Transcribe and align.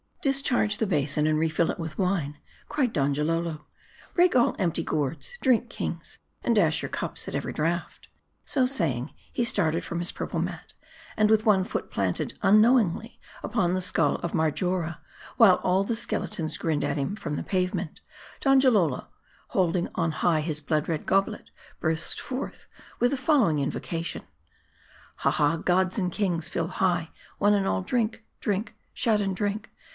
"Discharge 0.31 0.77
the 0.77 0.85
basin, 0.87 1.25
and 1.25 1.37
refill 1.37 1.69
it 1.71 1.79
with 1.79 1.97
wine," 1.97 2.37
cried 2.69 2.93
Donjalolo." 2.93 3.65
Break 4.15 4.35
all 4.35 4.55
empty 4.59 4.83
gourds! 4.83 5.35
Drink, 5.41 5.69
kings, 5.69 6.19
and 6.43 6.55
dash 6.55 6.81
your 6.81 6.89
cups 6.89 7.27
at 7.27 7.33
every 7.33 7.53
draught." 7.53 8.07
So 8.45 8.67
saying, 8.67 9.13
he 9.33 9.43
started 9.43 9.83
from 9.83 9.97
his 9.97 10.11
purple 10.11 10.39
mat; 10.39 10.73
and 11.17 11.29
with 11.29 11.45
one 11.45 11.63
foot 11.63 11.89
planted 11.91 12.35
unknowingly 12.43 13.19
"upon 13.43 13.73
the 13.73 13.81
skull 13.81 14.15
of 14.17 14.33
Marjora; 14.33 14.99
while 15.37 15.55
all' 15.57 15.83
the 15.83 15.95
skeletons 15.95 16.57
grinned 16.57 16.83
at 16.83 16.97
him 16.97 17.15
from 17.15 17.33
the 17.35 17.43
pavement; 17.43 18.01
Don 18.41 18.59
jalolo, 18.59 19.07
holding 19.49 19.87
on 19.95 20.11
high 20.11 20.41
his 20.41 20.61
blood 20.61 20.87
red 20.87 21.07
goblet, 21.07 21.49
burst 21.79 22.19
forth 22.19 22.67
with 22.99 23.09
the 23.09 23.17
following 23.17 23.57
invocation: 23.59 24.23
Ha, 25.17 25.31
ha, 25.31 25.57
gods 25.57 25.97
and 25.99 26.11
kings; 26.11 26.47
fill 26.47 26.67
high, 26.67 27.09
one 27.39 27.53
and 27.55 27.67
all; 27.67 27.81
Drink, 27.81 28.23
drink! 28.39 28.75
shout 28.93 29.21
and 29.21 29.35
drink 29.35 29.69